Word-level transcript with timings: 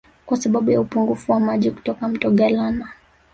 Kwa 0.25 0.37
sababu 0.37 0.71
ya 0.71 0.81
upungufu 0.81 1.31
wa 1.31 1.39
maji 1.39 1.71
kutoka 1.71 2.07
Mto 2.07 2.31
Galana 2.31 2.89